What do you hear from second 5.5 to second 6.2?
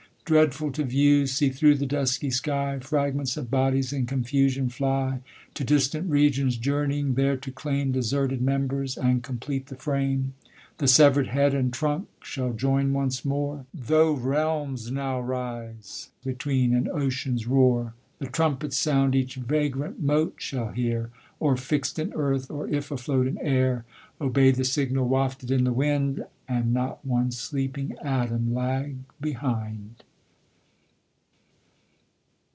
To distant